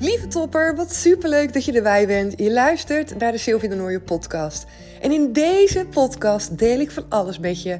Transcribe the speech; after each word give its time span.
Lieve 0.00 0.26
topper, 0.26 0.76
wat 0.76 0.94
superleuk 0.94 1.52
dat 1.52 1.64
je 1.64 1.72
erbij 1.72 2.06
bent. 2.06 2.34
Je 2.36 2.52
luistert 2.52 3.18
naar 3.18 3.32
de 3.32 3.38
Sylvie 3.38 3.68
de 3.68 3.74
Nooie 3.74 4.00
podcast. 4.00 4.66
En 5.00 5.12
in 5.12 5.32
deze 5.32 5.86
podcast 5.90 6.58
deel 6.58 6.80
ik 6.80 6.90
van 6.90 7.04
alles 7.08 7.38
met 7.38 7.62
je 7.62 7.78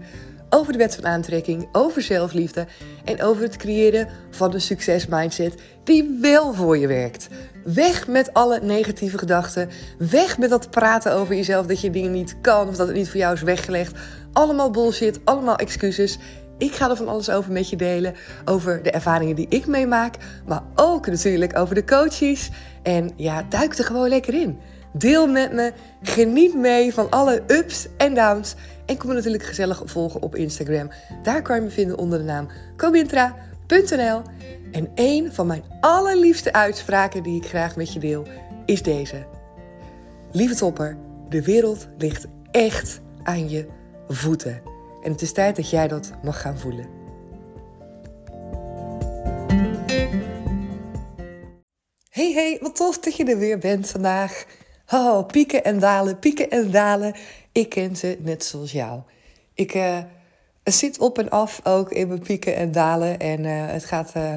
over 0.51 0.73
de 0.73 0.79
wet 0.79 0.95
van 0.95 1.07
aantrekking, 1.07 1.69
over 1.73 2.03
zelfliefde 2.03 2.67
en 3.05 3.23
over 3.23 3.43
het 3.43 3.57
creëren 3.57 4.09
van 4.31 4.55
een 4.55 4.61
succesmindset 4.61 5.55
die 5.85 6.19
wel 6.21 6.55
voor 6.55 6.79
je 6.79 6.87
werkt. 6.87 7.29
Weg 7.65 8.09
met 8.09 8.35
alle 8.35 8.61
negatieve 8.63 9.19
gedachten. 9.19 9.69
Weg 9.99 10.39
met 10.39 10.51
dat 10.51 10.71
praten 10.71 11.13
over 11.13 11.35
jezelf 11.35 11.67
dat 11.67 11.81
je 11.81 11.91
dingen 11.91 12.13
niet 12.13 12.37
kan 12.41 12.69
of 12.69 12.77
dat 12.77 12.87
het 12.87 12.97
niet 12.97 13.09
voor 13.09 13.21
jou 13.21 13.35
is 13.35 13.43
weggelegd. 13.43 13.99
Allemaal 14.33 14.71
bullshit, 14.71 15.21
allemaal 15.25 15.57
excuses. 15.57 16.19
Ik 16.59 16.75
ga 16.75 16.91
er 16.91 16.97
van 16.97 17.09
alles 17.09 17.31
over 17.31 17.53
met 17.53 17.69
je 17.71 17.77
delen. 17.77 18.15
Over 18.45 18.83
de 18.83 18.91
ervaringen 18.91 19.37
die 19.37 19.47
ik 19.49 19.67
meemaak. 19.67 20.15
Maar 20.47 20.63
ook 20.75 21.07
natuurlijk 21.07 21.59
over 21.59 21.75
de 21.75 21.85
coaches. 21.85 22.51
En 22.83 23.11
ja, 23.17 23.43
duik 23.49 23.75
er 23.75 23.85
gewoon 23.85 24.09
lekker 24.09 24.35
in. 24.35 24.59
Deel 24.93 25.27
met 25.27 25.53
me. 25.53 25.73
Geniet 26.03 26.55
mee 26.55 26.95
van 26.95 27.11
alle 27.11 27.43
ups 27.47 27.87
en 27.97 28.15
downs. 28.15 28.55
En 28.87 28.97
kom 28.97 29.09
me 29.09 29.15
natuurlijk 29.15 29.43
gezellig 29.43 29.83
volgen 29.85 30.23
op 30.23 30.37
Instagram. 30.37 30.91
Daar 31.23 31.43
kan 31.43 31.57
je 31.57 31.63
me 31.63 31.71
vinden 31.71 31.99
onder 31.99 32.19
de 32.19 32.25
naam 32.25 32.49
cobintra.nl. 32.77 34.23
En 34.73 34.89
een 34.95 35.33
van 35.33 35.47
mijn 35.47 35.63
allerliefste 35.81 36.53
uitspraken 36.53 37.23
die 37.23 37.43
ik 37.43 37.49
graag 37.49 37.77
met 37.77 37.93
je 37.93 38.01
deel 38.01 38.27
is 38.65 38.83
deze. 38.83 39.27
Lieve 40.33 40.55
topper, 40.55 40.97
de 41.29 41.43
wereld 41.43 41.89
ligt 41.99 42.27
echt 42.51 43.01
aan 43.23 43.49
je 43.49 43.67
voeten. 44.09 44.78
En 45.03 45.13
het 45.13 45.23
is 45.23 45.33
tijd 45.33 45.57
dat 45.57 45.71
jij 45.71 45.89
dat 45.89 46.11
mag 46.23 46.41
gaan 46.41 46.59
voelen. 46.59 46.87
Hey 52.09 52.33
hey, 52.33 52.59
wat 52.61 52.77
tof 52.77 52.99
dat 52.99 53.17
je 53.17 53.25
er 53.25 53.39
weer 53.39 53.59
bent 53.59 53.91
vandaag. 53.91 54.45
Oh, 54.93 55.27
pieken 55.27 55.65
en 55.65 55.79
dalen, 55.79 56.19
pieken 56.19 56.51
en 56.51 56.71
dalen. 56.71 57.15
Ik 57.53 57.69
ken 57.69 57.97
ze 57.97 58.19
net 58.21 58.45
zoals 58.45 58.73
jou. 58.73 59.01
Ik 59.55 59.75
uh, 59.75 59.99
zit 60.65 60.99
op 60.99 61.19
en 61.19 61.31
af 61.31 61.61
ook 61.65 61.93
in 61.93 62.09
mijn 62.09 62.23
pieken 62.23 62.57
en 62.57 62.73
dalen. 62.73 63.19
En 63.19 63.45
uh, 63.45 63.67
het 63.67 63.85
gaat 63.85 64.13
uh, 64.17 64.35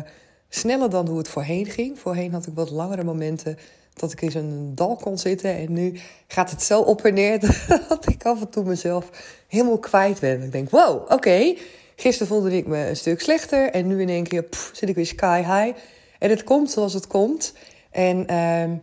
sneller 0.50 0.90
dan 0.90 1.08
hoe 1.08 1.18
het 1.18 1.28
voorheen 1.28 1.66
ging. 1.66 2.00
Voorheen 2.00 2.34
had 2.34 2.48
ik 2.48 2.54
wat 2.56 2.70
langere 2.70 3.04
momenten 3.04 3.58
dat 3.94 4.12
ik 4.12 4.22
in 4.22 4.32
zo'n 4.32 4.72
dal 4.76 4.96
kon 4.96 5.18
zitten. 5.18 5.58
En 5.58 5.74
nu 5.74 6.00
gaat 6.28 6.52
het 6.52 6.64
zo 6.64 6.82
op 6.82 7.02
en 7.06 7.14
neer 7.14 7.40
dat 7.90 8.10
ik 8.10 8.26
af 8.26 8.42
en 8.42 8.50
toe 8.50 8.64
mezelf 8.64 9.10
helemaal 9.48 9.80
kwijt 9.80 10.20
ben. 10.20 10.44
Ik 10.44 10.52
denk, 10.52 10.70
wow, 10.70 11.12
oké. 11.12 11.56
Gisteren 11.96 12.28
voelde 12.28 12.58
ik 12.58 12.68
me 12.68 12.88
een 12.88 12.96
stuk 12.96 13.22
slechter. 13.22 13.72
En 13.72 13.88
nu 13.88 14.02
in 14.02 14.10
één 14.10 14.28
keer 14.28 14.46
zit 14.74 14.90
ik 14.90 14.96
weer 14.96 15.06
sky 15.06 15.38
high. 15.38 15.78
En 16.20 16.30
het 16.30 16.44
komt 16.44 16.72
zoals 16.72 16.94
het 16.94 17.08
komt. 17.08 17.54
En 17.92 18.18
uh, 18.18 18.76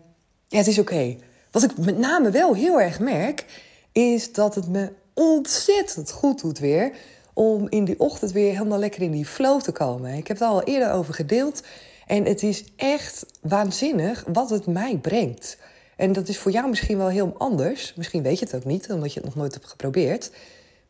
ja, 0.48 0.58
het 0.58 0.66
is 0.66 0.78
oké. 0.78 1.16
Wat 1.50 1.62
ik 1.62 1.76
met 1.76 1.98
name 1.98 2.30
wel 2.30 2.54
heel 2.54 2.80
erg 2.80 3.00
merk, 3.00 3.44
is 3.92 4.32
dat 4.32 4.54
het 4.54 4.68
me 4.68 4.92
ontzettend 5.14 6.10
goed 6.10 6.40
doet 6.40 6.58
weer. 6.58 6.92
Om 7.32 7.66
in 7.68 7.84
die 7.84 8.00
ochtend 8.00 8.32
weer 8.32 8.52
helemaal 8.52 8.78
lekker 8.78 9.02
in 9.02 9.10
die 9.10 9.26
flow 9.26 9.60
te 9.60 9.72
komen. 9.72 10.14
Ik 10.14 10.28
heb 10.28 10.38
het 10.38 10.48
al 10.48 10.62
eerder 10.62 10.92
over 10.92 11.14
gedeeld. 11.14 11.62
En 12.08 12.24
het 12.24 12.42
is 12.42 12.64
echt 12.76 13.26
waanzinnig 13.40 14.24
wat 14.32 14.50
het 14.50 14.66
mij 14.66 14.96
brengt. 14.96 15.58
En 15.96 16.12
dat 16.12 16.28
is 16.28 16.38
voor 16.38 16.50
jou 16.50 16.68
misschien 16.68 16.98
wel 16.98 17.08
heel 17.08 17.34
anders. 17.38 17.94
Misschien 17.96 18.22
weet 18.22 18.38
je 18.38 18.44
het 18.44 18.54
ook 18.54 18.64
niet, 18.64 18.92
omdat 18.92 19.12
je 19.12 19.20
het 19.20 19.28
nog 19.28 19.36
nooit 19.36 19.54
hebt 19.54 19.66
geprobeerd. 19.66 20.30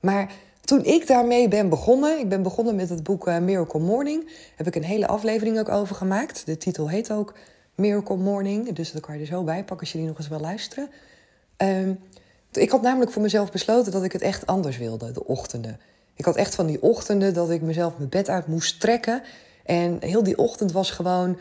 Maar 0.00 0.32
toen 0.64 0.84
ik 0.84 1.06
daarmee 1.06 1.48
ben 1.48 1.68
begonnen, 1.68 2.18
ik 2.18 2.28
ben 2.28 2.42
begonnen 2.42 2.76
met 2.76 2.88
het 2.88 3.02
boek 3.02 3.28
uh, 3.28 3.38
Miracle 3.38 3.80
Morning, 3.80 4.30
heb 4.56 4.66
ik 4.66 4.74
een 4.74 4.84
hele 4.84 5.06
aflevering 5.06 5.58
ook 5.58 5.68
over 5.68 5.96
gemaakt. 5.96 6.46
De 6.46 6.56
titel 6.56 6.88
heet 6.88 7.12
ook 7.12 7.34
Miracle 7.74 8.16
Morning, 8.16 8.72
dus 8.72 8.92
dat 8.92 9.02
kan 9.02 9.14
je 9.14 9.20
er 9.20 9.26
zo 9.26 9.42
bij 9.42 9.58
pakken 9.58 9.80
als 9.80 9.92
je 9.92 9.98
die 9.98 10.06
nog 10.06 10.18
eens 10.18 10.28
wil 10.28 10.40
luisteren. 10.40 10.90
Um, 11.56 11.98
ik 12.52 12.70
had 12.70 12.82
namelijk 12.82 13.10
voor 13.10 13.22
mezelf 13.22 13.50
besloten 13.50 13.92
dat 13.92 14.04
ik 14.04 14.12
het 14.12 14.22
echt 14.22 14.46
anders 14.46 14.78
wilde, 14.78 15.12
de 15.12 15.26
ochtenden. 15.26 15.80
Ik 16.14 16.24
had 16.24 16.36
echt 16.36 16.54
van 16.54 16.66
die 16.66 16.82
ochtenden 16.82 17.34
dat 17.34 17.50
ik 17.50 17.62
mezelf 17.62 17.96
mijn 17.96 18.08
bed 18.08 18.28
uit 18.28 18.46
moest 18.46 18.80
trekken. 18.80 19.22
En 19.68 19.96
heel 20.00 20.22
die 20.22 20.38
ochtend 20.38 20.72
was 20.72 20.90
gewoon 20.90 21.38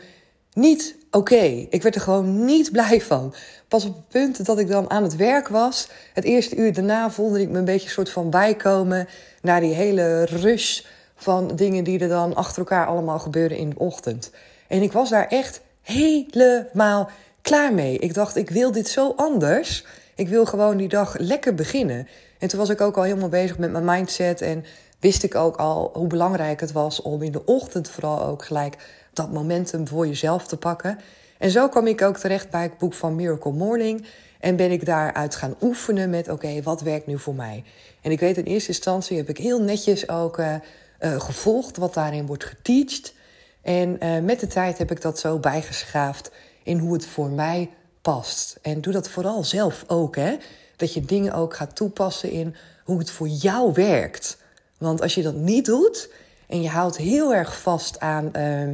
niet 0.52 0.96
oké. 1.10 1.66
Ik 1.70 1.82
werd 1.82 1.94
er 1.94 2.00
gewoon 2.00 2.44
niet 2.44 2.72
blij 2.76 3.00
van. 3.00 3.34
Pas 3.68 3.84
op 3.84 3.94
het 3.94 4.08
punt 4.08 4.46
dat 4.46 4.58
ik 4.58 4.68
dan 4.68 4.90
aan 4.90 5.02
het 5.02 5.16
werk 5.16 5.48
was, 5.48 5.88
het 6.14 6.24
eerste 6.24 6.56
uur 6.56 6.72
daarna 6.72 7.10
voelde 7.10 7.40
ik 7.40 7.48
me 7.48 7.58
een 7.58 7.64
beetje 7.64 7.86
een 7.86 7.92
soort 7.92 8.10
van 8.10 8.30
bijkomen 8.30 9.08
naar 9.42 9.60
die 9.60 9.74
hele 9.74 10.24
rush 10.24 10.82
van 11.14 11.56
dingen 11.56 11.84
die 11.84 11.98
er 11.98 12.08
dan 12.08 12.34
achter 12.34 12.58
elkaar 12.58 12.86
allemaal 12.86 13.18
gebeuren 13.18 13.56
in 13.56 13.70
de 13.70 13.78
ochtend. 13.78 14.30
En 14.66 14.82
ik 14.82 14.92
was 14.92 15.10
daar 15.10 15.26
echt 15.26 15.60
helemaal 15.82 17.10
klaar 17.42 17.74
mee. 17.74 17.98
Ik 17.98 18.14
dacht, 18.14 18.36
ik 18.36 18.50
wil 18.50 18.72
dit 18.72 18.88
zo 18.88 19.12
anders. 19.16 19.84
Ik 20.14 20.28
wil 20.28 20.44
gewoon 20.44 20.76
die 20.76 20.88
dag 20.88 21.18
lekker 21.18 21.54
beginnen. 21.54 22.08
En 22.38 22.48
toen 22.48 22.58
was 22.58 22.68
ik 22.68 22.80
ook 22.80 22.96
al 22.96 23.02
helemaal 23.02 23.28
bezig 23.28 23.58
met 23.58 23.72
mijn 23.72 23.84
mindset 23.84 24.40
en 24.40 24.64
wist 24.98 25.22
ik 25.22 25.34
ook 25.34 25.56
al 25.56 25.90
hoe 25.94 26.06
belangrijk 26.06 26.60
het 26.60 26.72
was 26.72 27.02
om 27.02 27.22
in 27.22 27.32
de 27.32 27.44
ochtend 27.44 27.90
vooral 27.90 28.24
ook 28.24 28.44
gelijk 28.44 28.76
dat 29.12 29.32
momentum 29.32 29.88
voor 29.88 30.06
jezelf 30.06 30.46
te 30.46 30.56
pakken. 30.56 30.98
En 31.38 31.50
zo 31.50 31.68
kwam 31.68 31.86
ik 31.86 32.02
ook 32.02 32.16
terecht 32.16 32.50
bij 32.50 32.62
het 32.62 32.78
boek 32.78 32.94
van 32.94 33.14
Miracle 33.14 33.52
Morning. 33.52 34.06
En 34.40 34.56
ben 34.56 34.70
ik 34.70 34.86
daaruit 34.86 35.34
gaan 35.34 35.56
oefenen 35.60 36.10
met: 36.10 36.28
oké, 36.28 36.62
wat 36.62 36.80
werkt 36.80 37.06
nu 37.06 37.18
voor 37.18 37.34
mij? 37.34 37.64
En 38.02 38.10
ik 38.10 38.20
weet 38.20 38.36
in 38.36 38.44
eerste 38.44 38.68
instantie 38.68 39.16
heb 39.16 39.28
ik 39.28 39.38
heel 39.38 39.62
netjes 39.62 40.08
ook 40.08 40.38
uh, 40.38 40.54
uh, 41.00 41.20
gevolgd 41.20 41.76
wat 41.76 41.94
daarin 41.94 42.26
wordt 42.26 42.44
geteacht. 42.44 43.14
En 43.62 43.96
uh, 44.02 44.18
met 44.18 44.40
de 44.40 44.46
tijd 44.46 44.78
heb 44.78 44.90
ik 44.90 45.02
dat 45.02 45.18
zo 45.18 45.38
bijgeschaafd 45.38 46.30
in 46.62 46.78
hoe 46.78 46.92
het 46.92 47.06
voor 47.06 47.28
mij 47.28 47.70
past. 48.02 48.58
En 48.62 48.80
doe 48.80 48.92
dat 48.92 49.08
vooral 49.08 49.44
zelf 49.44 49.84
ook, 49.86 50.16
hè? 50.16 50.36
Dat 50.76 50.92
je 50.94 51.00
dingen 51.00 51.32
ook 51.32 51.56
gaat 51.56 51.76
toepassen 51.76 52.30
in 52.30 52.54
hoe 52.84 52.98
het 52.98 53.10
voor 53.10 53.28
jou 53.28 53.72
werkt. 53.72 54.38
Want 54.78 55.02
als 55.02 55.14
je 55.14 55.22
dat 55.22 55.34
niet 55.34 55.64
doet 55.64 56.10
en 56.46 56.62
je 56.62 56.68
houdt 56.68 56.96
heel 56.96 57.34
erg 57.34 57.60
vast 57.60 58.00
aan, 58.00 58.30
uh, 58.36 58.68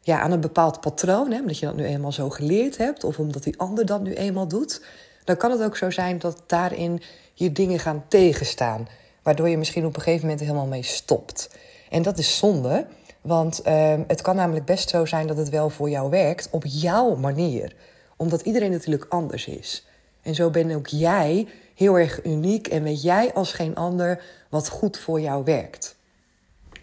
ja, 0.00 0.20
aan 0.20 0.30
een 0.30 0.40
bepaald 0.40 0.80
patroon, 0.80 1.30
hè, 1.30 1.40
omdat 1.40 1.58
je 1.58 1.66
dat 1.66 1.76
nu 1.76 1.84
eenmaal 1.84 2.12
zo 2.12 2.30
geleerd 2.30 2.76
hebt, 2.76 3.04
of 3.04 3.18
omdat 3.18 3.42
die 3.42 3.58
ander 3.58 3.86
dat 3.86 4.02
nu 4.02 4.14
eenmaal 4.14 4.48
doet, 4.48 4.82
dan 5.24 5.36
kan 5.36 5.50
het 5.50 5.62
ook 5.62 5.76
zo 5.76 5.90
zijn 5.90 6.18
dat 6.18 6.42
daarin 6.46 7.02
je 7.32 7.52
dingen 7.52 7.78
gaan 7.78 8.04
tegenstaan. 8.08 8.88
Waardoor 9.22 9.48
je 9.48 9.58
misschien 9.58 9.86
op 9.86 9.96
een 9.96 10.02
gegeven 10.02 10.22
moment 10.22 10.40
helemaal 10.40 10.66
mee 10.66 10.82
stopt. 10.82 11.50
En 11.90 12.02
dat 12.02 12.18
is 12.18 12.38
zonde, 12.38 12.86
want 13.20 13.60
uh, 13.66 13.94
het 14.06 14.22
kan 14.22 14.36
namelijk 14.36 14.64
best 14.64 14.88
zo 14.88 15.04
zijn 15.04 15.26
dat 15.26 15.36
het 15.36 15.48
wel 15.48 15.70
voor 15.70 15.90
jou 15.90 16.10
werkt 16.10 16.48
op 16.50 16.62
jouw 16.66 17.14
manier. 17.14 17.74
Omdat 18.16 18.40
iedereen 18.40 18.70
natuurlijk 18.70 19.06
anders 19.08 19.46
is. 19.46 19.86
En 20.24 20.34
zo 20.34 20.50
ben 20.50 20.70
ook 20.70 20.86
jij 20.86 21.48
heel 21.74 21.98
erg 21.98 22.24
uniek 22.24 22.68
en 22.68 22.82
weet 22.82 23.02
jij 23.02 23.32
als 23.32 23.52
geen 23.52 23.74
ander 23.74 24.22
wat 24.48 24.68
goed 24.68 24.98
voor 24.98 25.20
jou 25.20 25.44
werkt. 25.44 25.96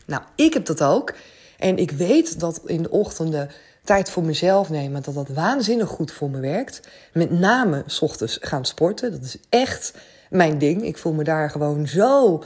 Nou, 0.05 0.21
ik 0.35 0.53
heb 0.53 0.65
dat 0.65 0.83
ook. 0.83 1.13
En 1.57 1.77
ik 1.77 1.91
weet 1.91 2.39
dat 2.39 2.61
in 2.65 2.81
de 2.81 2.91
ochtenden 2.91 3.49
tijd 3.83 4.09
voor 4.09 4.23
mezelf 4.23 4.69
nemen, 4.69 5.03
dat 5.03 5.13
dat 5.13 5.29
waanzinnig 5.29 5.89
goed 5.89 6.11
voor 6.11 6.29
me 6.29 6.39
werkt. 6.39 6.79
Met 7.13 7.31
name 7.31 7.83
s 7.85 8.01
ochtends 8.01 8.37
gaan 8.41 8.65
sporten. 8.65 9.11
Dat 9.11 9.23
is 9.23 9.37
echt 9.49 9.93
mijn 10.29 10.57
ding. 10.57 10.83
Ik 10.83 10.97
voel 10.97 11.13
me 11.13 11.23
daar 11.23 11.49
gewoon 11.49 11.87
zo 11.87 12.43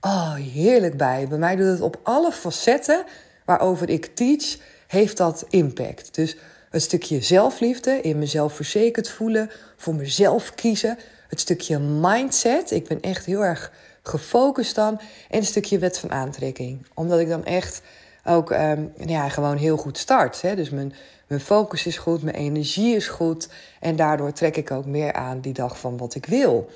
oh, 0.00 0.34
heerlijk 0.34 0.96
bij. 0.96 1.26
Bij 1.28 1.38
mij 1.38 1.56
doet 1.56 1.66
het 1.66 1.80
op 1.80 2.00
alle 2.02 2.32
facetten 2.32 3.04
waarover 3.44 3.88
ik 3.88 4.06
teach, 4.14 4.56
heeft 4.86 5.16
dat 5.16 5.44
impact. 5.48 6.14
Dus 6.14 6.36
het 6.70 6.82
stukje 6.82 7.22
zelfliefde, 7.22 8.00
in 8.00 8.18
mezelf 8.18 8.52
verzekerd 8.52 9.08
voelen, 9.08 9.50
voor 9.76 9.94
mezelf 9.94 10.54
kiezen. 10.54 10.98
Het 11.28 11.40
stukje 11.40 11.78
mindset. 11.78 12.70
Ik 12.70 12.88
ben 12.88 13.00
echt 13.00 13.24
heel 13.24 13.44
erg 13.44 13.72
gefocust 14.02 14.74
dan. 14.74 15.00
En 15.30 15.38
een 15.38 15.44
stukje 15.44 15.78
wet 15.78 15.98
van 15.98 16.10
aantrekking. 16.10 16.86
Omdat 16.94 17.18
ik 17.18 17.28
dan 17.28 17.44
echt 17.44 17.82
ook 18.24 18.50
um, 18.50 18.92
ja, 19.06 19.28
gewoon 19.28 19.56
heel 19.56 19.76
goed 19.76 19.98
start. 19.98 20.42
Hè? 20.42 20.56
Dus 20.56 20.70
mijn, 20.70 20.94
mijn 21.26 21.40
focus 21.40 21.86
is 21.86 21.98
goed, 21.98 22.22
mijn 22.22 22.36
energie 22.36 22.96
is 22.96 23.08
goed. 23.08 23.48
En 23.80 23.96
daardoor 23.96 24.32
trek 24.32 24.56
ik 24.56 24.70
ook 24.70 24.86
meer 24.86 25.12
aan 25.12 25.40
die 25.40 25.52
dag 25.52 25.78
van 25.78 25.96
wat 25.96 26.14
ik 26.14 26.26
wil. 26.26 26.70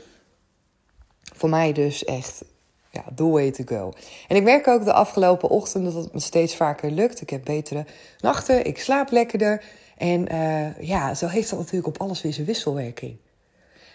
Voor 1.35 1.49
mij 1.49 1.73
dus 1.73 2.05
echt 2.05 2.45
ja, 2.91 3.05
the 3.15 3.29
way 3.29 3.51
to 3.51 3.65
go. 3.67 3.93
En 4.29 4.37
ik 4.37 4.43
merk 4.43 4.69
ook 4.69 4.85
de 4.85 4.93
afgelopen 4.93 5.49
ochtenden 5.49 5.93
dat 5.93 6.05
het 6.05 6.13
me 6.13 6.21
steeds 6.21 6.57
vaker 6.57 6.91
lukt. 6.91 7.21
Ik 7.21 7.31
heb 7.31 7.45
betere 7.45 7.85
nachten, 8.21 8.65
ik 8.65 8.79
slaap 8.79 9.11
lekkerder. 9.11 9.65
En 10.03 10.33
uh, 10.33 10.89
ja, 10.89 11.15
zo 11.15 11.27
heeft 11.27 11.51
dat 11.51 11.59
natuurlijk 11.59 11.87
op 11.87 12.01
alles 12.01 12.23
weer 12.23 12.33
zijn 12.33 12.47
wisselwerking. 12.47 13.17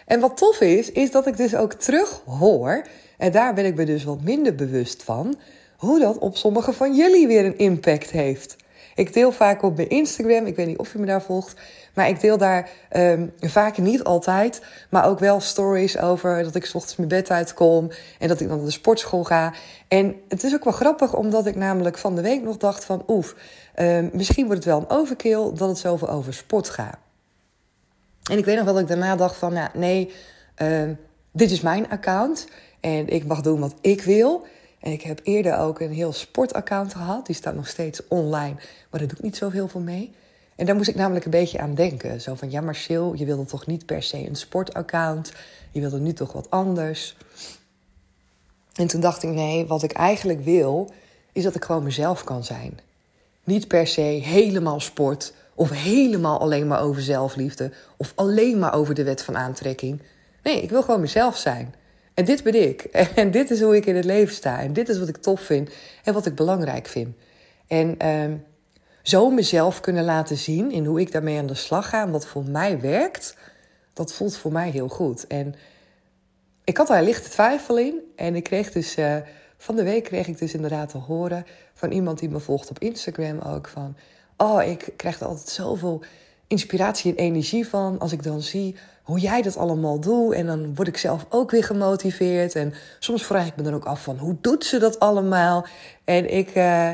En 0.06 0.20
wat 0.20 0.36
tof 0.36 0.60
is, 0.60 0.92
is 0.92 1.10
dat 1.10 1.26
ik 1.26 1.36
dus 1.36 1.54
ook 1.54 1.72
terug 1.72 2.22
hoor, 2.26 2.86
en 3.18 3.32
daar 3.32 3.54
ben 3.54 3.64
ik 3.64 3.74
me 3.74 3.84
dus 3.84 4.04
wat 4.04 4.20
minder 4.20 4.54
bewust 4.54 5.02
van, 5.02 5.38
hoe 5.76 5.98
dat 6.00 6.18
op 6.18 6.36
sommige 6.36 6.72
van 6.72 6.96
jullie 6.96 7.26
weer 7.26 7.44
een 7.44 7.58
impact 7.58 8.10
heeft. 8.10 8.56
Ik 8.94 9.12
deel 9.12 9.32
vaak 9.32 9.62
op 9.62 9.76
mijn 9.76 9.88
Instagram. 9.88 10.46
Ik 10.46 10.56
weet 10.56 10.66
niet 10.66 10.78
of 10.78 10.92
je 10.92 10.98
me 10.98 11.06
daar 11.06 11.22
volgt. 11.22 11.60
Maar 11.94 12.08
ik 12.08 12.20
deel 12.20 12.38
daar 12.38 12.70
um, 12.96 13.32
vaak 13.40 13.78
niet 13.78 14.04
altijd. 14.04 14.62
Maar 14.90 15.06
ook 15.06 15.18
wel 15.18 15.40
stories 15.40 15.98
over 15.98 16.42
dat 16.42 16.54
ik 16.54 16.64
s 16.64 16.74
ochtends 16.74 16.96
mijn 16.96 17.08
bed 17.08 17.30
uitkom. 17.30 17.90
En 18.18 18.28
dat 18.28 18.40
ik 18.40 18.48
dan 18.48 18.56
naar 18.56 18.66
de 18.66 18.72
sportschool 18.72 19.24
ga. 19.24 19.52
En 19.88 20.14
het 20.28 20.42
is 20.42 20.54
ook 20.54 20.64
wel 20.64 20.72
grappig, 20.72 21.14
omdat 21.14 21.46
ik 21.46 21.56
namelijk 21.56 21.98
van 21.98 22.14
de 22.14 22.22
week 22.22 22.42
nog 22.42 22.56
dacht 22.56 22.84
van... 22.84 23.04
Oef, 23.08 23.34
um, 23.80 24.10
misschien 24.12 24.46
wordt 24.46 24.64
het 24.64 24.72
wel 24.72 24.80
een 24.80 24.90
overkill 24.90 25.52
dat 25.54 25.68
het 25.68 25.78
zoveel 25.78 26.08
over 26.08 26.34
sport 26.34 26.68
gaat. 26.68 26.98
En 28.30 28.38
ik 28.38 28.44
weet 28.44 28.56
nog 28.56 28.64
wel 28.64 28.74
dat 28.74 28.82
ik 28.82 28.88
daarna 28.88 29.16
dacht 29.16 29.36
van... 29.36 29.52
Ja, 29.52 29.70
nee, 29.74 30.12
um, 30.62 30.98
dit 31.32 31.50
is 31.50 31.60
mijn 31.60 31.90
account. 31.90 32.48
En 32.80 33.08
ik 33.08 33.26
mag 33.26 33.40
doen 33.40 33.60
wat 33.60 33.74
ik 33.80 34.02
wil. 34.02 34.46
En 34.80 34.92
ik 34.92 35.02
heb 35.02 35.20
eerder 35.22 35.58
ook 35.58 35.80
een 35.80 35.92
heel 35.92 36.12
sportaccount 36.12 36.94
gehad. 36.94 37.26
Die 37.26 37.34
staat 37.34 37.54
nog 37.54 37.68
steeds 37.68 38.08
online. 38.08 38.54
Maar 38.90 39.00
daar 39.00 39.08
doe 39.08 39.16
ik 39.16 39.22
niet 39.22 39.36
zoveel 39.36 39.68
voor 39.68 39.80
mee. 39.80 40.14
En 40.56 40.66
daar 40.66 40.76
moest 40.76 40.88
ik 40.88 40.94
namelijk 40.94 41.24
een 41.24 41.30
beetje 41.30 41.58
aan 41.58 41.74
denken. 41.74 42.20
Zo 42.20 42.34
van, 42.34 42.50
ja 42.50 42.60
maar 42.60 42.74
Sil, 42.84 43.06
je 43.14 43.24
wilde 43.24 43.44
toch 43.44 43.66
niet 43.66 43.86
per 43.86 44.02
se 44.02 44.26
een 44.26 44.36
sportaccount? 44.36 45.32
Je 45.70 45.80
wilde 45.80 45.98
nu 45.98 46.12
toch 46.12 46.32
wat 46.32 46.50
anders? 46.50 47.16
En 48.74 48.86
toen 48.86 49.00
dacht 49.00 49.22
ik, 49.22 49.30
nee, 49.30 49.66
wat 49.66 49.82
ik 49.82 49.92
eigenlijk 49.92 50.44
wil... 50.44 50.90
is 51.32 51.42
dat 51.42 51.54
ik 51.54 51.64
gewoon 51.64 51.82
mezelf 51.82 52.24
kan 52.24 52.44
zijn. 52.44 52.78
Niet 53.48 53.68
per 53.68 53.86
se 53.86 54.00
helemaal 54.00 54.80
sport... 54.80 55.32
of 55.54 55.70
helemaal 55.70 56.40
alleen 56.40 56.66
maar 56.66 56.80
over 56.80 57.02
zelfliefde... 57.02 57.70
of 57.96 58.12
alleen 58.14 58.58
maar 58.58 58.74
over 58.74 58.94
de 58.94 59.04
wet 59.04 59.22
van 59.22 59.36
aantrekking. 59.36 60.02
Nee, 60.42 60.62
ik 60.62 60.70
wil 60.70 60.82
gewoon 60.82 61.00
mezelf 61.00 61.36
zijn. 61.36 61.74
En 62.14 62.24
dit 62.24 62.42
ben 62.42 62.68
ik. 62.68 62.82
En 63.14 63.30
dit 63.30 63.50
is 63.50 63.60
hoe 63.60 63.76
ik 63.76 63.86
in 63.86 63.96
het 63.96 64.04
leven 64.04 64.34
sta. 64.34 64.60
En 64.60 64.72
dit 64.72 64.88
is 64.88 64.98
wat 64.98 65.08
ik 65.08 65.16
tof 65.16 65.40
vind 65.40 65.70
en 66.04 66.14
wat 66.14 66.26
ik 66.26 66.34
belangrijk 66.34 66.86
vind. 66.86 67.16
En 67.66 67.96
uh, 68.02 68.34
zo 69.02 69.30
mezelf 69.30 69.80
kunnen 69.80 70.04
laten 70.04 70.36
zien 70.36 70.70
in 70.70 70.84
hoe 70.84 71.00
ik 71.00 71.12
daarmee 71.12 71.38
aan 71.38 71.46
de 71.46 71.54
slag 71.54 71.88
ga 71.88 72.02
en 72.02 72.10
wat 72.10 72.26
voor 72.26 72.44
mij 72.44 72.80
werkt, 72.80 73.36
dat 73.92 74.12
voelt 74.12 74.36
voor 74.36 74.52
mij 74.52 74.70
heel 74.70 74.88
goed. 74.88 75.26
En 75.26 75.54
ik 76.64 76.76
had 76.76 76.86
daar 76.86 77.02
lichte 77.02 77.28
twijfel 77.28 77.78
in. 77.78 78.00
En 78.16 78.36
ik 78.36 78.44
kreeg 78.44 78.72
dus 78.72 78.96
uh, 78.96 79.16
van 79.58 79.76
de 79.76 79.82
week 79.82 80.04
kreeg 80.04 80.26
ik 80.26 80.38
dus 80.38 80.54
inderdaad 80.54 80.88
te 80.88 80.98
horen 80.98 81.46
van 81.74 81.90
iemand 81.90 82.18
die 82.18 82.28
me 82.28 82.40
volgt 82.40 82.70
op 82.70 82.78
Instagram 82.78 83.38
ook 83.38 83.68
van. 83.68 83.96
Oh, 84.36 84.62
ik 84.62 84.92
krijg 84.96 85.20
er 85.20 85.26
altijd 85.26 85.48
zoveel 85.48 86.02
inspiratie 86.46 87.10
en 87.10 87.18
energie 87.24 87.68
van 87.68 87.98
als 87.98 88.12
ik 88.12 88.22
dan 88.22 88.40
zie 88.40 88.76
hoe 89.02 89.18
jij 89.18 89.42
dat 89.42 89.56
allemaal 89.56 90.00
doet. 90.00 90.32
En 90.32 90.46
dan 90.46 90.74
word 90.74 90.88
ik 90.88 90.96
zelf 90.96 91.26
ook 91.28 91.50
weer 91.50 91.64
gemotiveerd. 91.64 92.54
En 92.54 92.74
soms 92.98 93.24
vraag 93.24 93.46
ik 93.46 93.56
me 93.56 93.62
dan 93.62 93.74
ook 93.74 93.84
af 93.84 94.02
van 94.02 94.18
hoe 94.18 94.36
doet 94.40 94.64
ze 94.64 94.78
dat 94.78 94.98
allemaal? 94.98 95.66
En 96.04 96.32
ik, 96.34 96.48
uh, 96.48 96.90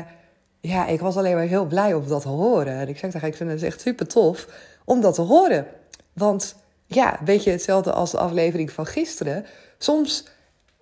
ja, 0.59 0.87
ik 0.87 0.99
was 0.99 1.17
alleen 1.17 1.35
maar 1.35 1.43
heel 1.43 1.65
blij 1.65 1.93
om 1.93 2.07
dat 2.07 2.21
te 2.21 2.27
horen. 2.27 2.73
En 2.73 2.87
ik 2.87 2.97
zeg 2.97 3.11
tegen 3.11 3.27
ik 3.27 3.35
vind 3.35 3.51
het 3.51 3.63
echt 3.63 3.81
super 3.81 4.07
tof 4.07 4.47
om 4.85 5.01
dat 5.01 5.13
te 5.13 5.21
horen. 5.21 5.67
Want 6.13 6.55
ja, 6.85 7.19
een 7.19 7.25
beetje 7.25 7.51
hetzelfde 7.51 7.91
als 7.91 8.11
de 8.11 8.17
aflevering 8.17 8.71
van 8.71 8.85
gisteren. 8.85 9.45
Soms 9.77 10.25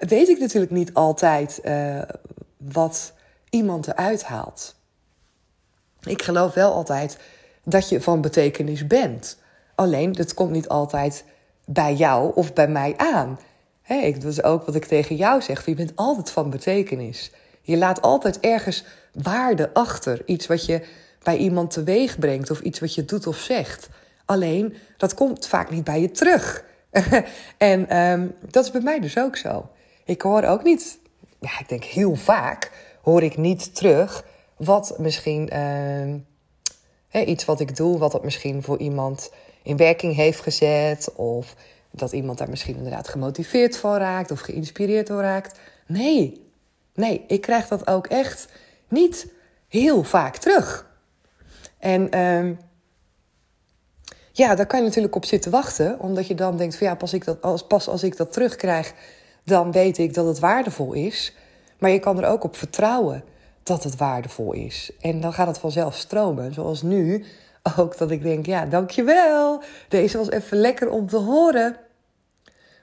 weet 0.08 0.30
ik 0.30 0.40
natuurlijk 0.40 0.72
niet 0.72 0.94
altijd 0.94 1.60
uh, 1.64 2.02
wat 2.58 3.14
iemand 3.50 3.88
eruit 3.88 4.24
haalt. 4.24 4.76
Ik 6.02 6.22
geloof 6.22 6.54
wel 6.54 6.74
altijd 6.74 7.18
dat 7.64 7.90
je 7.90 8.02
van 8.02 8.22
betekenis 8.22 8.88
bent. 8.88 9.38
Alleen, 9.76 10.12
dat 10.12 10.34
komt 10.34 10.52
niet 10.52 10.68
altijd 10.68 11.24
bij 11.66 11.94
jou 11.94 12.36
of 12.36 12.54
bij 12.54 12.68
mij 12.68 12.94
aan. 12.98 13.40
Hey, 13.82 14.14
dat 14.14 14.24
is 14.24 14.44
ook 14.44 14.66
wat 14.66 14.76
ik 14.76 14.86
tegen 14.86 15.16
jou 15.16 15.42
zeg. 15.42 15.66
Je 15.66 15.76
bent 15.76 15.96
altijd 15.96 16.30
van 16.30 16.50
betekenis. 16.50 17.32
Je 17.62 17.78
laat 17.78 18.02
altijd 18.02 18.40
ergens 18.40 18.84
waarde 19.14 19.74
achter. 19.74 20.22
Iets 20.26 20.48
wat 20.48 20.66
je 20.66 20.86
bij 21.24 21.38
iemand 21.38 21.72
teweeg 21.72 22.20
brengt 22.20 22.52
of 22.52 22.60
iets 22.60 22.80
wat 22.80 22.96
je 22.96 23.06
doet 23.06 23.28
of 23.28 23.38
zegt. 23.38 23.90
Alleen, 24.26 24.76
dat 24.98 25.14
komt 25.14 25.48
vaak 25.48 25.70
niet 25.70 25.84
bij 25.84 26.02
je 26.02 26.12
terug. 26.12 26.64
en 27.58 27.98
um, 27.98 28.36
dat 28.50 28.64
is 28.66 28.72
bij 28.72 28.82
mij 28.82 29.00
dus 29.00 29.18
ook 29.18 29.36
zo. 29.36 29.70
Ik 30.06 30.22
hoor 30.22 30.44
ook 30.44 30.64
niet, 30.64 30.98
ja, 31.40 31.60
ik 31.60 31.70
denk 31.70 31.84
heel 31.84 32.16
vaak 32.16 32.72
hoor 33.02 33.24
ik 33.24 33.38
niet 33.38 33.76
terug 33.76 34.26
wat 34.58 34.96
misschien 35.00 35.50
uh, 37.14 37.28
iets 37.28 37.46
wat 37.46 37.60
ik 37.60 37.76
doe, 37.76 37.98
wat 37.98 38.12
dat 38.12 38.24
misschien 38.24 38.64
voor 38.64 38.78
iemand 38.78 39.32
in 39.64 39.78
werking 39.78 40.16
heeft 40.16 40.40
gezet. 40.40 41.14
Of 41.16 41.56
dat 41.92 42.12
iemand 42.12 42.38
daar 42.38 42.50
misschien 42.50 42.76
inderdaad 42.76 43.08
gemotiveerd 43.08 43.78
van 43.78 43.98
raakt 43.98 44.32
of 44.32 44.40
geïnspireerd 44.40 45.08
door 45.08 45.22
raakt. 45.22 45.60
Nee, 45.88 46.52
nee, 46.94 47.24
ik 47.28 47.42
krijg 47.42 47.68
dat 47.68 47.88
ook 47.88 48.08
echt 48.08 48.48
niet 48.88 49.28
heel 49.68 50.04
vaak 50.04 50.38
terug. 50.38 50.92
En 51.78 52.20
um, 52.20 52.60
ja, 54.32 54.56
daar 54.56 54.66
kan 54.66 54.80
je 54.80 54.86
natuurlijk 54.86 55.16
op 55.16 55.26
zitten 55.26 55.52
wachten, 55.52 56.00
omdat 56.00 56.28
je 56.28 56.36
dan 56.36 56.58
denkt 56.58 56.76
van 56.76 56.88
ja, 56.88 56.96
pas, 56.96 57.14
ik 57.14 57.26
dat, 57.26 57.42
als, 57.42 57.68
pas 57.68 57.88
als 57.88 58.04
ik 58.04 58.18
dat 58.18 58.34
terugkrijg, 58.34 58.94
dan 59.44 59.72
weet 59.72 59.98
ik 59.98 60.14
dat 60.14 60.26
het 60.26 60.40
waardevol 60.40 60.94
is. 60.94 61.34
Maar 61.78 61.92
je 61.92 62.00
kan 62.00 62.24
er 62.24 62.30
ook 62.30 62.44
op 62.44 62.56
vertrouwen 62.56 63.24
dat 63.64 63.84
het 63.84 63.96
waardevol 63.96 64.54
is. 64.54 64.92
En 65.00 65.22
dan 65.22 65.34
gaat 65.34 65.48
het 65.48 65.58
vanzelf 65.58 65.96
stromen. 65.96 66.54
Zoals 66.54 66.82
nu 66.82 67.26
ook 67.78 67.98
dat 67.98 68.12
ik 68.12 68.22
denk, 68.22 68.46
ja, 68.46 68.66
dankjewel. 68.66 69.62
Deze 69.90 70.18
was 70.18 70.30
even 70.30 70.58
lekker 70.58 70.90
om 70.90 71.08
te 71.08 71.18
horen. 71.18 71.76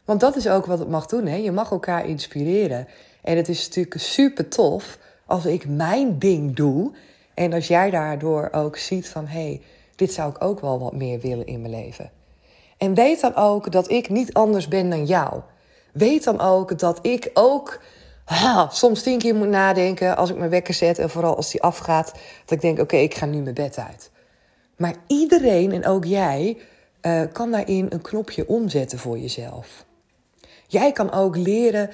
Want 0.04 0.20
dat 0.20 0.36
is 0.36 0.48
ook 0.48 0.66
wat 0.66 0.78
het 0.78 0.88
mag 0.88 1.06
doen. 1.06 1.26
Hè? 1.26 1.36
Je 1.36 1.52
mag 1.52 1.70
elkaar 1.70 2.06
inspireren. 2.06 2.88
En 3.22 3.36
het 3.36 3.48
is 3.48 3.66
natuurlijk 3.66 4.00
super 4.00 4.48
tof 4.48 4.98
als 5.26 5.46
ik 5.46 5.68
mijn 5.68 6.18
ding 6.18 6.56
doe. 6.56 6.92
En 7.34 7.52
als 7.52 7.68
jij 7.68 7.90
daardoor 7.90 8.48
ook 8.52 8.76
ziet 8.76 9.08
van 9.08 9.26
hé, 9.26 9.40
hey, 9.40 9.62
dit 9.96 10.12
zou 10.12 10.30
ik 10.30 10.44
ook 10.44 10.60
wel 10.60 10.78
wat 10.78 10.94
meer 10.94 11.20
willen 11.20 11.46
in 11.46 11.60
mijn 11.60 11.74
leven. 11.74 12.10
En 12.78 12.94
weet 12.94 13.20
dan 13.20 13.34
ook 13.34 13.72
dat 13.72 13.90
ik 13.90 14.08
niet 14.08 14.32
anders 14.32 14.68
ben 14.68 14.90
dan 14.90 15.04
jou. 15.04 15.40
Weet 15.92 16.24
dan 16.24 16.40
ook 16.40 16.78
dat 16.78 16.98
ik 17.02 17.30
ook 17.34 17.80
soms 18.68 19.02
tien 19.02 19.18
keer 19.18 19.34
moet 19.34 19.48
nadenken 19.48 20.16
als 20.16 20.30
ik 20.30 20.36
mijn 20.36 20.50
wekker 20.50 20.74
zet. 20.74 20.98
En 20.98 21.10
vooral 21.10 21.36
als 21.36 21.50
die 21.50 21.62
afgaat, 21.62 22.12
dat 22.44 22.50
ik 22.50 22.60
denk: 22.60 22.78
oké, 22.78 22.96
ik 22.96 23.14
ga 23.14 23.26
nu 23.26 23.40
mijn 23.40 23.54
bed 23.54 23.78
uit. 23.78 24.10
Maar 24.76 24.94
iedereen 25.06 25.72
en 25.72 25.86
ook 25.86 26.04
jij 26.04 26.58
uh, 27.02 27.22
kan 27.32 27.50
daarin 27.50 27.86
een 27.88 28.02
knopje 28.02 28.48
omzetten 28.48 28.98
voor 28.98 29.18
jezelf. 29.18 29.84
Jij 30.66 30.92
kan 30.92 31.12
ook 31.12 31.36
leren 31.36 31.90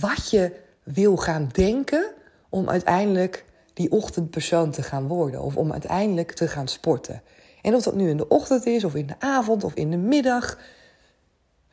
wat 0.00 0.30
je 0.30 0.52
wil 0.82 1.16
gaan 1.16 1.48
denken 1.52 2.12
om 2.48 2.68
uiteindelijk 2.68 3.44
die 3.74 3.90
ochtendpersoon 3.90 4.70
te 4.70 4.82
gaan 4.82 5.06
worden. 5.06 5.42
Of 5.42 5.56
om 5.56 5.72
uiteindelijk 5.72 6.32
te 6.32 6.48
gaan 6.48 6.68
sporten. 6.68 7.22
En 7.62 7.74
of 7.74 7.82
dat 7.82 7.94
nu 7.94 8.08
in 8.08 8.16
de 8.16 8.28
ochtend 8.28 8.66
is, 8.66 8.84
of 8.84 8.94
in 8.94 9.06
de 9.06 9.14
avond, 9.18 9.64
of 9.64 9.74
in 9.74 9.90
de 9.90 9.96
middag. 9.96 10.58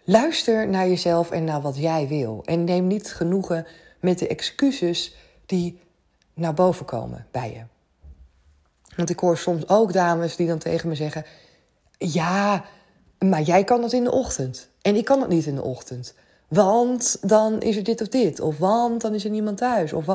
Luister 0.08 0.68
naar 0.68 0.88
jezelf 0.88 1.32
en 1.32 1.44
naar 1.44 1.62
wat 1.62 1.78
jij 1.78 2.08
wil. 2.08 2.42
En 2.46 2.64
neem 2.64 2.88
niet 2.88 3.14
genoegen 3.14 3.66
met 4.00 4.20
de 4.20 4.28
excuses 4.28 5.16
die 5.46 5.80
naar 6.34 6.54
boven 6.54 6.86
komen 6.86 7.28
bij 7.32 7.50
je. 7.54 7.62
Want 8.96 9.10
ik 9.10 9.20
hoor 9.20 9.38
soms 9.38 9.68
ook 9.68 9.94
dames 9.94 10.36
die 10.36 10.48
dan 10.48 10.58
tegen 10.58 10.90
me 10.90 10.96
zeggen: 10.96 11.26
Ja, 11.98 12.66
maar 13.20 13.42
jij 13.42 13.64
kan 13.64 13.84
het 13.84 13.94
in 13.94 14.04
de 14.04 14.12
ochtend. 14.12 14.70
En 14.82 14.96
ik 14.96 15.06
kan 15.06 15.22
het 15.22 15.30
niet 15.30 15.46
in 15.46 15.56
de 15.56 15.64
ochtend. 15.64 16.14
Want 16.48 17.18
dan 17.22 17.62
is 17.62 17.76
er 17.76 17.84
dit 17.84 18.02
of 18.02 18.08
dit. 18.08 18.40
Of 18.40 18.58
want 18.58 19.02
dan 19.02 19.14
is 19.14 19.24
er 19.24 19.30
niemand 19.30 19.58
thuis. 19.58 19.94
Of 19.94 20.06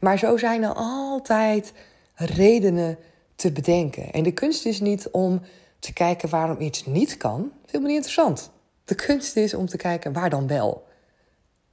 maar 0.00 0.18
zo 0.18 0.36
zijn 0.36 0.62
er 0.62 0.74
altijd 0.74 1.72
redenen 2.14 2.98
te 3.36 3.52
bedenken. 3.52 4.12
En 4.12 4.22
de 4.22 4.32
kunst 4.32 4.66
is 4.66 4.80
niet 4.80 5.08
om 5.10 5.40
te 5.78 5.92
kijken 5.92 6.28
waarom 6.28 6.60
iets 6.60 6.86
niet 6.86 7.16
kan. 7.16 7.52
Veel 7.66 7.80
niet 7.80 7.90
interessant. 7.90 8.50
De 8.90 8.96
kunst 8.96 9.36
is 9.36 9.54
om 9.54 9.66
te 9.66 9.76
kijken 9.76 10.12
waar 10.12 10.30
dan 10.30 10.46
wel. 10.46 10.86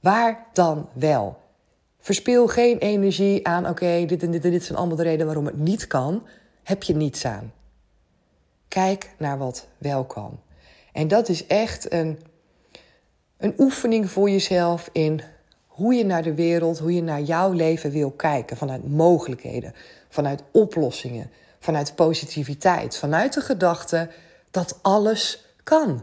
Waar 0.00 0.46
dan 0.52 0.88
wel? 0.92 1.38
Verspil 2.00 2.48
geen 2.48 2.78
energie 2.78 3.46
aan, 3.46 3.68
oké, 3.68 4.04
dit 4.06 4.22
en 4.22 4.30
dit 4.30 4.44
en 4.44 4.50
dit 4.50 4.64
zijn 4.64 4.78
allemaal 4.78 4.96
de 4.96 5.02
redenen 5.02 5.26
waarom 5.26 5.46
het 5.46 5.58
niet 5.58 5.86
kan. 5.86 6.26
Heb 6.62 6.82
je 6.82 6.94
niets 6.94 7.24
aan. 7.24 7.52
Kijk 8.68 9.10
naar 9.16 9.38
wat 9.38 9.66
wel 9.78 10.04
kan. 10.04 10.40
En 10.92 11.08
dat 11.08 11.28
is 11.28 11.46
echt 11.46 11.92
een 11.92 12.18
een 13.36 13.54
oefening 13.58 14.10
voor 14.10 14.30
jezelf 14.30 14.88
in 14.92 15.20
hoe 15.66 15.94
je 15.94 16.04
naar 16.04 16.22
de 16.22 16.34
wereld, 16.34 16.78
hoe 16.78 16.94
je 16.94 17.02
naar 17.02 17.20
jouw 17.20 17.52
leven 17.52 17.90
wil 17.90 18.10
kijken. 18.10 18.56
Vanuit 18.56 18.88
mogelijkheden, 18.88 19.74
vanuit 20.08 20.42
oplossingen, 20.52 21.30
vanuit 21.58 21.94
positiviteit, 21.94 22.96
vanuit 22.96 23.32
de 23.32 23.40
gedachte 23.40 24.10
dat 24.50 24.78
alles 24.82 25.44
kan. 25.62 26.02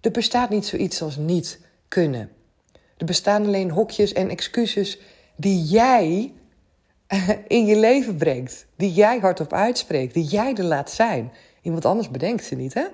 Er 0.00 0.10
bestaat 0.10 0.50
niet 0.50 0.66
zoiets 0.66 1.02
als 1.02 1.16
niet 1.16 1.60
kunnen. 1.88 2.30
Er 2.96 3.06
bestaan 3.06 3.46
alleen 3.46 3.70
hokjes 3.70 4.12
en 4.12 4.28
excuses 4.30 4.98
die 5.36 5.64
jij 5.64 6.32
in 7.46 7.66
je 7.66 7.76
leven 7.76 8.16
brengt. 8.16 8.66
Die 8.76 8.92
jij 8.92 9.18
hardop 9.18 9.52
uitspreekt, 9.52 10.14
die 10.14 10.24
jij 10.24 10.54
er 10.54 10.64
laat 10.64 10.90
zijn. 10.90 11.32
Iemand 11.62 11.84
anders 11.84 12.10
bedenkt 12.10 12.44
ze 12.44 12.54
niet, 12.54 12.74
hè? 12.74 12.84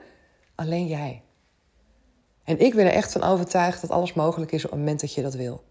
Alleen 0.55 0.87
jij. 0.87 1.23
En 2.45 2.59
ik 2.59 2.75
ben 2.75 2.87
er 2.87 2.93
echt 2.93 3.13
van 3.13 3.23
overtuigd 3.23 3.81
dat 3.81 3.91
alles 3.91 4.13
mogelijk 4.13 4.53
is 4.53 4.65
op 4.65 4.71
het 4.71 4.79
moment 4.79 5.01
dat 5.01 5.15
je 5.15 5.23
dat 5.23 5.35
wil. 5.35 5.65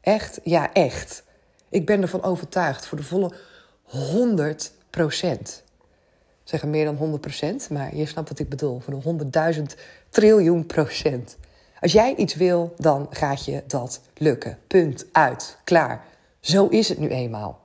Echt, 0.00 0.40
ja, 0.44 0.72
echt. 0.72 1.24
Ik 1.68 1.86
ben 1.86 2.02
ervan 2.02 2.22
overtuigd 2.22 2.86
voor 2.86 2.98
de 2.98 3.04
volle 3.04 3.32
100 3.82 4.72
procent. 4.90 5.62
zeggen 6.44 6.70
meer 6.70 6.84
dan 6.84 7.20
100%, 7.68 7.70
maar 7.70 7.96
je 7.96 8.06
snapt 8.06 8.28
wat 8.28 8.38
ik 8.38 8.48
bedoel, 8.48 8.80
van 8.80 9.18
de 9.18 9.24
100.000 9.54 9.62
triljoen 10.12 10.66
procent. 10.66 11.36
Als 11.80 11.92
jij 11.92 12.14
iets 12.14 12.34
wil, 12.34 12.74
dan 12.76 13.06
gaat 13.10 13.44
je 13.44 13.62
dat 13.66 14.00
lukken. 14.16 14.58
Punt, 14.66 15.06
uit, 15.12 15.58
klaar. 15.64 16.04
Zo 16.40 16.66
is 16.66 16.88
het 16.88 16.98
nu 16.98 17.08
eenmaal. 17.08 17.60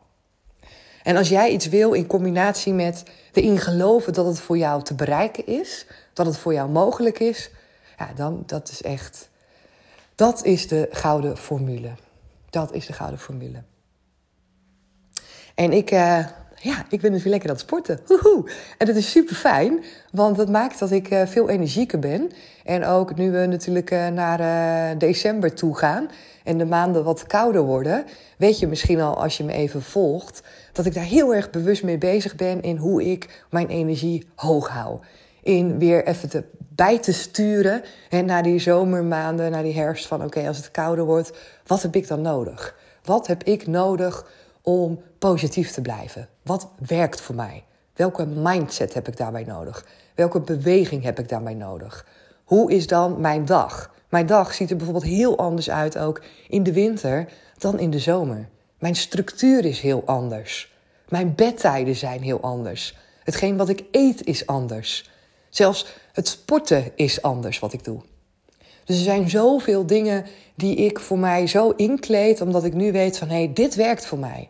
En 1.03 1.17
als 1.17 1.29
jij 1.29 1.51
iets 1.51 1.67
wil 1.67 1.93
in 1.93 2.07
combinatie 2.07 2.73
met 2.73 3.03
erin 3.33 3.57
geloven 3.59 4.13
dat 4.13 4.25
het 4.25 4.39
voor 4.39 4.57
jou 4.57 4.83
te 4.83 4.93
bereiken 4.93 5.47
is, 5.47 5.85
dat 6.13 6.25
het 6.25 6.37
voor 6.37 6.53
jou 6.53 6.69
mogelijk 6.69 7.19
is, 7.19 7.49
ja, 7.97 8.13
dan 8.15 8.43
dat 8.45 8.69
is 8.69 8.81
echt, 8.81 9.29
dat 10.15 10.43
is 10.43 10.67
de 10.67 10.87
gouden 10.91 11.37
formule. 11.37 11.91
Dat 12.49 12.73
is 12.73 12.85
de 12.85 12.93
gouden 12.93 13.19
formule. 13.19 13.63
En 15.55 15.71
ik, 15.71 15.91
uh, 15.91 16.27
ja, 16.61 16.85
ik 16.89 17.01
ben 17.01 17.11
dus 17.11 17.23
weer 17.23 17.31
lekker 17.31 17.49
aan 17.49 17.55
het 17.55 17.65
sporten. 17.65 17.99
Woehoe. 18.07 18.49
En 18.77 18.85
dat 18.85 18.95
is 18.95 19.11
super 19.11 19.35
fijn, 19.35 19.83
want 20.11 20.37
dat 20.37 20.49
maakt 20.49 20.79
dat 20.79 20.91
ik 20.91 21.11
uh, 21.11 21.25
veel 21.25 21.49
energieker 21.49 21.99
ben. 21.99 22.31
En 22.63 22.85
ook 22.85 23.15
nu 23.15 23.31
we 23.31 23.45
natuurlijk 23.45 23.91
uh, 23.91 24.07
naar 24.07 24.97
december 24.97 25.53
toe 25.53 25.77
gaan 25.77 26.09
en 26.47 26.57
de 26.57 26.65
maanden 26.65 27.03
wat 27.03 27.27
kouder 27.27 27.61
worden, 27.61 28.05
weet 28.37 28.59
je 28.59 28.67
misschien 28.67 29.01
al 29.01 29.21
als 29.21 29.37
je 29.37 29.43
me 29.43 29.53
even 29.53 29.81
volgt, 29.81 30.41
dat 30.71 30.85
ik 30.85 30.93
daar 30.93 31.03
heel 31.03 31.35
erg 31.35 31.49
bewust 31.49 31.83
mee 31.83 31.97
bezig 31.97 32.35
ben 32.35 32.61
in 32.61 32.77
hoe 32.77 33.11
ik 33.11 33.43
mijn 33.49 33.67
energie 33.67 34.27
hoog 34.35 34.69
hou. 34.69 34.99
In 35.43 35.79
weer 35.79 36.05
even 36.05 36.29
te, 36.29 36.43
bij 36.57 36.99
te 36.99 37.13
sturen 37.13 37.81
en 38.09 38.25
naar 38.25 38.43
die 38.43 38.59
zomermaanden, 38.59 39.51
naar 39.51 39.63
die 39.63 39.75
herfst 39.75 40.07
van 40.07 40.23
oké, 40.23 40.47
als 40.47 40.57
het 40.57 40.71
kouder 40.71 41.05
wordt, 41.05 41.31
wat 41.65 41.81
heb 41.81 41.95
ik 41.95 42.07
dan 42.07 42.21
nodig? 42.21 42.75
Wat 43.03 43.27
heb 43.27 43.43
ik 43.43 43.67
nodig 43.67 44.25
om 44.67 45.01
positief 45.19 45.71
te 45.71 45.81
blijven? 45.81 46.29
Wat 46.43 46.69
werkt 46.87 47.21
voor 47.21 47.35
mij? 47.35 47.63
Welke 47.95 48.25
mindset 48.25 48.93
heb 48.93 49.07
ik 49.07 49.17
daarbij 49.17 49.43
nodig? 49.43 49.85
Welke 50.15 50.39
beweging 50.39 51.03
heb 51.03 51.19
ik 51.19 51.29
daarbij 51.29 51.53
nodig? 51.53 52.07
Hoe 52.43 52.71
is 52.71 52.87
dan 52.87 53.21
mijn 53.21 53.45
dag? 53.45 53.93
Mijn 54.09 54.25
dag 54.25 54.53
ziet 54.53 54.69
er 54.69 54.75
bijvoorbeeld 54.75 55.05
heel 55.05 55.37
anders 55.37 55.69
uit 55.69 55.97
ook 55.97 56.23
in 56.47 56.63
de 56.63 56.73
winter 56.73 57.29
dan 57.57 57.79
in 57.79 57.89
de 57.89 57.99
zomer. 57.99 58.49
Mijn 58.79 58.95
structuur 58.95 59.65
is 59.65 59.79
heel 59.79 60.03
anders. 60.05 60.73
Mijn 61.09 61.35
bedtijden 61.35 61.95
zijn 61.95 62.21
heel 62.21 62.41
anders. 62.41 62.97
Hetgeen 63.23 63.57
wat 63.57 63.69
ik 63.69 63.83
eet 63.91 64.25
is 64.25 64.45
anders. 64.45 65.09
Zelfs 65.49 65.85
het 66.13 66.27
sporten 66.27 66.91
is 66.95 67.21
anders 67.21 67.59
wat 67.59 67.73
ik 67.73 67.83
doe. 67.83 68.01
Dus 68.85 68.97
er 68.97 69.03
zijn 69.03 69.29
zoveel 69.29 69.85
dingen 69.85 70.25
die 70.55 70.75
ik 70.75 70.99
voor 70.99 71.19
mij 71.19 71.47
zo 71.47 71.69
inkleed, 71.69 72.41
omdat 72.41 72.63
ik 72.63 72.73
nu 72.73 72.91
weet 72.91 73.17
van 73.17 73.27
hé, 73.27 73.35
hey, 73.35 73.53
dit 73.53 73.75
werkt 73.75 74.05
voor 74.05 74.19
mij. 74.19 74.49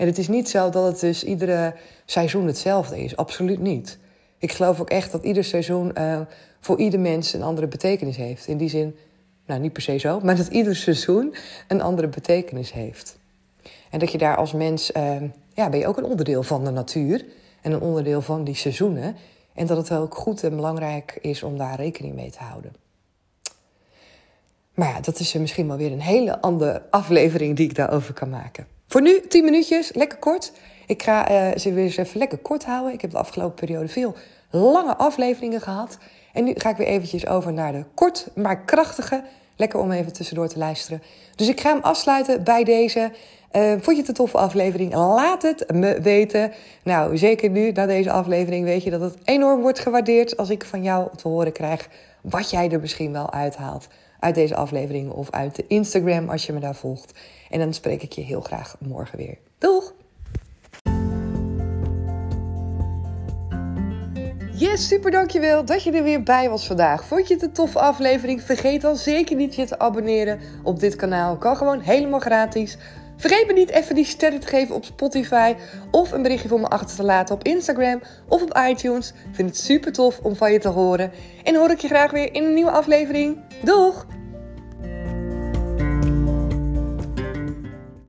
En 0.00 0.06
het 0.06 0.18
is 0.18 0.28
niet 0.28 0.48
zo 0.48 0.70
dat 0.70 0.86
het 0.86 1.00
dus 1.00 1.24
iedere 1.24 1.74
seizoen 2.04 2.46
hetzelfde 2.46 3.02
is. 3.02 3.16
Absoluut 3.16 3.60
niet. 3.60 3.98
Ik 4.38 4.52
geloof 4.52 4.80
ook 4.80 4.90
echt 4.90 5.12
dat 5.12 5.24
ieder 5.24 5.44
seizoen 5.44 5.92
uh, 5.98 6.20
voor 6.60 6.78
ieder 6.78 7.00
mens 7.00 7.32
een 7.32 7.42
andere 7.42 7.66
betekenis 7.68 8.16
heeft. 8.16 8.46
In 8.46 8.56
die 8.56 8.68
zin, 8.68 8.96
nou 9.46 9.60
niet 9.60 9.72
per 9.72 9.82
se 9.82 9.98
zo, 9.98 10.20
maar 10.20 10.36
dat 10.36 10.46
ieder 10.46 10.76
seizoen 10.86 11.34
een 11.68 11.80
andere 11.80 12.08
betekenis 12.08 12.72
heeft. 12.72 13.18
En 13.90 13.98
dat 13.98 14.12
je 14.12 14.18
daar 14.18 14.36
als 14.36 14.52
mens, 14.52 14.90
uh, 14.90 15.16
ja, 15.54 15.68
ben 15.68 15.78
je 15.78 15.86
ook 15.86 15.96
een 15.96 16.04
onderdeel 16.04 16.42
van 16.42 16.64
de 16.64 16.70
natuur 16.70 17.24
en 17.60 17.72
een 17.72 17.80
onderdeel 17.80 18.22
van 18.22 18.44
die 18.44 18.54
seizoenen. 18.54 19.16
En 19.54 19.66
dat 19.66 19.76
het 19.76 19.98
ook 19.98 20.14
goed 20.14 20.44
en 20.44 20.56
belangrijk 20.56 21.18
is 21.20 21.42
om 21.42 21.58
daar 21.58 21.76
rekening 21.76 22.14
mee 22.14 22.30
te 22.30 22.42
houden. 22.42 22.72
Maar 24.74 24.88
ja, 24.88 25.00
dat 25.00 25.18
is 25.18 25.32
misschien 25.32 25.66
wel 25.68 25.76
weer 25.76 25.92
een 25.92 26.00
hele 26.00 26.40
andere 26.40 26.82
aflevering 26.90 27.56
die 27.56 27.68
ik 27.68 27.74
daarover 27.74 28.14
kan 28.14 28.30
maken. 28.30 28.66
Voor 28.90 29.02
nu 29.02 29.20
10 29.28 29.44
minuutjes, 29.44 29.92
lekker 29.94 30.18
kort. 30.18 30.52
Ik 30.86 31.02
ga 31.02 31.30
uh, 31.30 31.56
ze 31.56 31.72
weer 31.72 31.84
eens 31.84 31.96
even 31.96 32.18
lekker 32.18 32.38
kort 32.38 32.64
houden. 32.64 32.92
Ik 32.92 33.00
heb 33.00 33.10
de 33.10 33.18
afgelopen 33.18 33.54
periode 33.54 33.88
veel 33.88 34.14
lange 34.50 34.96
afleveringen 34.96 35.60
gehad. 35.60 35.98
En 36.32 36.44
nu 36.44 36.52
ga 36.56 36.70
ik 36.70 36.76
weer 36.76 36.86
eventjes 36.86 37.26
over 37.26 37.52
naar 37.52 37.72
de 37.72 37.84
kort, 37.94 38.28
maar 38.34 38.60
krachtige. 38.64 39.22
Lekker 39.56 39.80
om 39.80 39.90
even 39.90 40.12
tussendoor 40.12 40.48
te 40.48 40.58
luisteren. 40.58 41.02
Dus 41.36 41.48
ik 41.48 41.60
ga 41.60 41.72
hem 41.72 41.82
afsluiten 41.82 42.44
bij 42.44 42.64
deze. 42.64 43.10
Uh, 43.52 43.70
vond 43.70 43.86
je 43.86 43.96
het 43.96 44.08
een 44.08 44.14
toffe 44.14 44.38
aflevering? 44.38 44.94
Laat 44.94 45.42
het 45.42 45.72
me 45.72 46.00
weten. 46.00 46.52
Nou, 46.82 47.18
zeker 47.18 47.50
nu, 47.50 47.72
na 47.72 47.86
deze 47.86 48.10
aflevering, 48.10 48.64
weet 48.64 48.82
je 48.82 48.90
dat 48.90 49.00
het 49.00 49.16
enorm 49.24 49.60
wordt 49.60 49.78
gewaardeerd 49.78 50.36
als 50.36 50.50
ik 50.50 50.64
van 50.64 50.82
jou 50.82 51.08
te 51.16 51.28
horen 51.28 51.52
krijg 51.52 51.88
wat 52.20 52.50
jij 52.50 52.70
er 52.70 52.80
misschien 52.80 53.12
wel 53.12 53.32
uithaalt 53.32 53.88
uit 54.20 54.34
deze 54.34 54.54
aflevering 54.54 55.10
of 55.10 55.30
uit 55.30 55.56
de 55.56 55.64
Instagram 55.66 56.28
als 56.28 56.46
je 56.46 56.52
me 56.52 56.60
daar 56.60 56.74
volgt. 56.74 57.18
En 57.50 57.58
dan 57.58 57.74
spreek 57.74 58.02
ik 58.02 58.12
je 58.12 58.22
heel 58.22 58.40
graag 58.40 58.76
morgen 58.78 59.18
weer. 59.18 59.38
Doeg! 59.58 59.92
Yes, 64.60 64.88
super 64.88 65.10
dankjewel 65.10 65.64
dat 65.64 65.82
je 65.82 65.92
er 65.92 66.02
weer 66.02 66.22
bij 66.22 66.50
was 66.50 66.66
vandaag. 66.66 67.04
Vond 67.04 67.28
je 67.28 67.34
het 67.34 67.42
een 67.42 67.52
toffe 67.52 67.78
aflevering? 67.78 68.42
Vergeet 68.42 68.80
dan 68.80 68.96
zeker 68.96 69.36
niet 69.36 69.54
je 69.54 69.64
te 69.64 69.78
abonneren 69.78 70.40
op 70.62 70.80
dit 70.80 70.96
kanaal. 70.96 71.36
Kan 71.36 71.56
gewoon 71.56 71.80
helemaal 71.80 72.20
gratis. 72.20 72.78
Vergeet 73.20 73.46
me 73.46 73.52
niet 73.52 73.70
even 73.70 73.94
die 73.94 74.04
sterren 74.04 74.40
te 74.40 74.46
geven 74.46 74.74
op 74.74 74.84
Spotify 74.84 75.54
of 75.90 76.12
een 76.12 76.22
berichtje 76.22 76.48
voor 76.48 76.60
me 76.60 76.68
achter 76.68 76.96
te 76.96 77.02
laten 77.02 77.34
op 77.34 77.44
Instagram 77.44 78.02
of 78.28 78.42
op 78.42 78.60
iTunes. 78.68 79.08
Ik 79.08 79.34
vind 79.34 79.48
het 79.48 79.58
super 79.58 79.92
tof 79.92 80.18
om 80.22 80.36
van 80.36 80.52
je 80.52 80.58
te 80.58 80.68
horen. 80.68 81.12
En 81.42 81.54
hoor 81.54 81.70
ik 81.70 81.80
je 81.80 81.88
graag 81.88 82.10
weer 82.10 82.34
in 82.34 82.44
een 82.44 82.54
nieuwe 82.54 82.70
aflevering. 82.70 83.38
Doeg! 83.64 84.06